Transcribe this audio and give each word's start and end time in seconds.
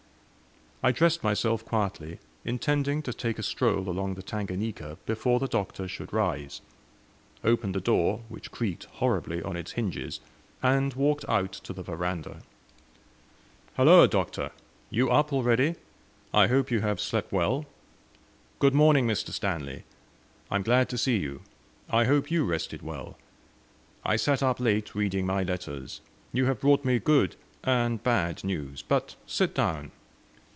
I 0.83 0.91
dressed 0.91 1.23
myself 1.23 1.63
quietly, 1.63 2.17
intending 2.43 3.03
to 3.03 3.13
take 3.13 3.37
a 3.37 3.43
stroll 3.43 3.87
along 3.87 4.15
the 4.15 4.23
Tanganika 4.23 4.97
before 5.05 5.39
the 5.39 5.47
Doctor 5.47 5.87
should 5.87 6.11
rise; 6.11 6.59
opened 7.43 7.75
the 7.75 7.79
door, 7.79 8.21
which 8.29 8.49
creaked 8.49 8.85
horribly 8.93 9.43
on 9.43 9.55
its 9.55 9.73
hinges, 9.73 10.19
and 10.63 10.91
walked 10.95 11.23
out 11.29 11.51
to 11.51 11.71
the 11.73 11.83
veranda. 11.83 12.41
"Halloa, 13.75 14.07
Doctor! 14.07 14.49
you 14.89 15.11
up 15.11 15.31
already? 15.31 15.75
I 16.33 16.47
hope 16.47 16.71
you 16.71 16.81
have 16.81 16.99
slept 16.99 17.31
well?" 17.31 17.67
"Good 18.57 18.73
morning, 18.73 19.05
Mr. 19.05 19.29
Stanley! 19.29 19.83
I 20.49 20.55
am 20.55 20.63
glad 20.63 20.89
to 20.89 20.97
see 20.97 21.17
you. 21.17 21.43
I 21.91 22.05
hope 22.05 22.31
you 22.31 22.43
rested 22.43 22.81
well. 22.81 23.19
I 24.03 24.15
sat 24.15 24.41
up 24.41 24.59
late 24.59 24.95
reading 24.95 25.27
my 25.27 25.43
letters. 25.43 26.01
You 26.33 26.45
have 26.45 26.59
brought 26.61 26.83
me 26.83 26.97
good 26.97 27.35
and 27.63 28.01
bad 28.01 28.43
news. 28.43 28.81
But 28.81 29.13
sit 29.27 29.53
down." 29.53 29.91